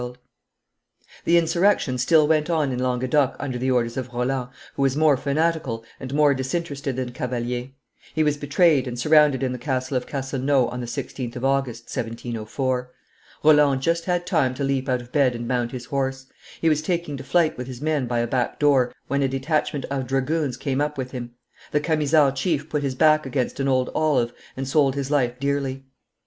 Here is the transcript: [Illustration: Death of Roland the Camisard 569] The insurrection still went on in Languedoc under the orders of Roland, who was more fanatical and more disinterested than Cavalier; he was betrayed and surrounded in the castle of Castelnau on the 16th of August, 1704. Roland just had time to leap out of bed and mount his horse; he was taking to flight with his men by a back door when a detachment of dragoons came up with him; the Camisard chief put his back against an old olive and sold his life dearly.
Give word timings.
[Illustration: 0.01 0.31
Death 0.33 0.51
of 1.27 1.27
Roland 1.27 1.27
the 1.27 1.29
Camisard 1.29 1.29
569] 1.29 1.29
The 1.29 1.37
insurrection 1.37 1.97
still 1.99 2.27
went 2.27 2.49
on 2.49 2.71
in 2.71 2.79
Languedoc 2.79 3.35
under 3.39 3.57
the 3.59 3.69
orders 3.69 3.97
of 3.97 4.07
Roland, 4.11 4.49
who 4.73 4.81
was 4.81 4.95
more 4.97 5.15
fanatical 5.15 5.85
and 5.99 6.13
more 6.15 6.33
disinterested 6.33 6.95
than 6.95 7.11
Cavalier; 7.11 7.69
he 8.15 8.23
was 8.23 8.35
betrayed 8.37 8.87
and 8.87 8.97
surrounded 8.99 9.43
in 9.43 9.51
the 9.51 9.59
castle 9.59 9.95
of 9.95 10.07
Castelnau 10.07 10.65
on 10.71 10.79
the 10.79 10.87
16th 10.87 11.35
of 11.35 11.45
August, 11.45 11.83
1704. 11.83 12.91
Roland 13.43 13.81
just 13.83 14.05
had 14.05 14.25
time 14.25 14.55
to 14.55 14.63
leap 14.63 14.89
out 14.89 15.01
of 15.01 15.11
bed 15.11 15.35
and 15.35 15.47
mount 15.47 15.71
his 15.71 15.85
horse; 15.85 16.25
he 16.59 16.67
was 16.67 16.81
taking 16.81 17.15
to 17.17 17.23
flight 17.23 17.55
with 17.55 17.67
his 17.67 17.79
men 17.79 18.07
by 18.07 18.21
a 18.21 18.25
back 18.25 18.57
door 18.57 18.91
when 19.07 19.21
a 19.21 19.27
detachment 19.27 19.85
of 19.91 20.07
dragoons 20.07 20.57
came 20.57 20.81
up 20.81 20.97
with 20.97 21.11
him; 21.11 21.35
the 21.71 21.79
Camisard 21.79 22.35
chief 22.35 22.67
put 22.71 22.81
his 22.81 22.95
back 22.95 23.27
against 23.27 23.59
an 23.59 23.67
old 23.67 23.91
olive 23.93 24.33
and 24.57 24.67
sold 24.67 24.95
his 24.95 25.11
life 25.11 25.39
dearly. 25.39 25.85